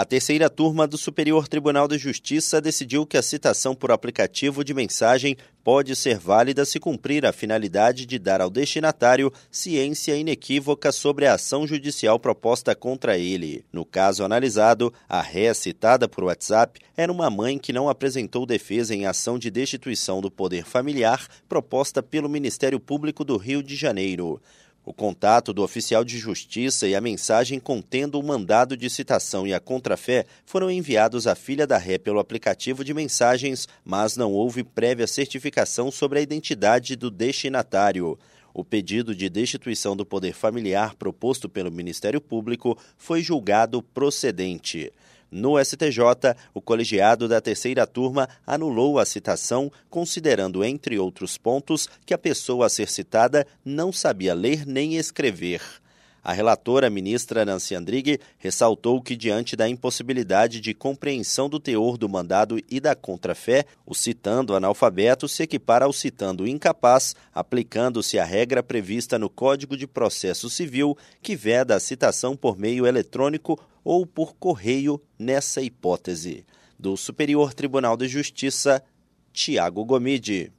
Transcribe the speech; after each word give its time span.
A 0.00 0.04
terceira 0.06 0.48
turma 0.48 0.86
do 0.86 0.96
Superior 0.96 1.46
Tribunal 1.46 1.86
de 1.86 1.98
Justiça 1.98 2.58
decidiu 2.58 3.04
que 3.04 3.18
a 3.18 3.22
citação 3.22 3.74
por 3.74 3.92
aplicativo 3.92 4.64
de 4.64 4.72
mensagem 4.72 5.36
pode 5.62 5.94
ser 5.94 6.18
válida 6.18 6.64
se 6.64 6.80
cumprir 6.80 7.26
a 7.26 7.34
finalidade 7.34 8.06
de 8.06 8.18
dar 8.18 8.40
ao 8.40 8.48
destinatário 8.48 9.30
ciência 9.50 10.16
inequívoca 10.16 10.90
sobre 10.90 11.26
a 11.26 11.34
ação 11.34 11.66
judicial 11.66 12.18
proposta 12.18 12.74
contra 12.74 13.18
ele. 13.18 13.62
No 13.70 13.84
caso 13.84 14.24
analisado, 14.24 14.90
a 15.06 15.20
ré 15.20 15.52
citada 15.52 16.08
por 16.08 16.24
WhatsApp 16.24 16.80
era 16.96 17.12
uma 17.12 17.28
mãe 17.28 17.58
que 17.58 17.70
não 17.70 17.86
apresentou 17.86 18.46
defesa 18.46 18.94
em 18.94 19.04
ação 19.04 19.38
de 19.38 19.50
destituição 19.50 20.22
do 20.22 20.30
poder 20.30 20.64
familiar 20.64 21.28
proposta 21.46 22.02
pelo 22.02 22.26
Ministério 22.26 22.80
Público 22.80 23.22
do 23.22 23.36
Rio 23.36 23.62
de 23.62 23.76
Janeiro. 23.76 24.40
O 24.84 24.94
contato 24.94 25.52
do 25.52 25.62
oficial 25.62 26.02
de 26.02 26.18
justiça 26.18 26.88
e 26.88 26.94
a 26.94 27.00
mensagem 27.02 27.60
contendo 27.60 28.18
o 28.18 28.22
mandado 28.22 28.76
de 28.76 28.88
citação 28.88 29.46
e 29.46 29.52
a 29.52 29.60
contrafé 29.60 30.24
foram 30.46 30.70
enviados 30.70 31.26
à 31.26 31.34
filha 31.34 31.66
da 31.66 31.76
ré 31.76 31.98
pelo 31.98 32.18
aplicativo 32.18 32.82
de 32.82 32.94
mensagens, 32.94 33.68
mas 33.84 34.16
não 34.16 34.32
houve 34.32 34.64
prévia 34.64 35.06
certificação 35.06 35.90
sobre 35.90 36.18
a 36.18 36.22
identidade 36.22 36.96
do 36.96 37.10
destinatário. 37.10 38.18
O 38.54 38.64
pedido 38.64 39.14
de 39.14 39.28
destituição 39.28 39.94
do 39.94 40.06
poder 40.06 40.32
familiar 40.32 40.94
proposto 40.94 41.48
pelo 41.48 41.70
Ministério 41.70 42.20
Público 42.20 42.76
foi 42.96 43.22
julgado 43.22 43.82
procedente. 43.82 44.90
No 45.30 45.62
STJ, 45.62 46.34
o 46.52 46.60
colegiado 46.60 47.28
da 47.28 47.40
terceira 47.40 47.86
turma 47.86 48.28
anulou 48.46 48.98
a 48.98 49.04
citação, 49.04 49.70
considerando, 49.88 50.64
entre 50.64 50.98
outros 50.98 51.38
pontos, 51.38 51.88
que 52.04 52.12
a 52.12 52.18
pessoa 52.18 52.66
a 52.66 52.68
ser 52.68 52.88
citada 52.88 53.46
não 53.64 53.92
sabia 53.92 54.34
ler 54.34 54.66
nem 54.66 54.96
escrever. 54.96 55.62
A 56.22 56.32
relatora, 56.32 56.90
ministra 56.90 57.44
Nancy 57.44 57.74
Andrighi, 57.74 58.20
ressaltou 58.38 59.00
que, 59.00 59.16
diante 59.16 59.56
da 59.56 59.68
impossibilidade 59.68 60.60
de 60.60 60.74
compreensão 60.74 61.48
do 61.48 61.58
teor 61.58 61.96
do 61.96 62.08
mandado 62.08 62.60
e 62.70 62.78
da 62.78 62.94
contrafé, 62.94 63.64
o 63.86 63.94
citando 63.94 64.54
analfabeto 64.54 65.26
se 65.26 65.42
equipara 65.42 65.86
ao 65.86 65.92
citando 65.92 66.46
incapaz, 66.46 67.14
aplicando-se 67.32 68.18
a 68.18 68.24
regra 68.24 68.62
prevista 68.62 69.18
no 69.18 69.30
Código 69.30 69.76
de 69.76 69.86
Processo 69.86 70.50
Civil, 70.50 70.96
que 71.22 71.34
veda 71.34 71.74
a 71.74 71.80
citação 71.80 72.36
por 72.36 72.58
meio 72.58 72.86
eletrônico 72.86 73.58
ou 73.82 74.06
por 74.06 74.34
correio 74.34 75.00
nessa 75.18 75.62
hipótese. 75.62 76.44
Do 76.78 76.96
Superior 76.96 77.54
Tribunal 77.54 77.96
de 77.96 78.08
Justiça, 78.08 78.82
Tiago 79.32 79.84
Gomide. 79.84 80.52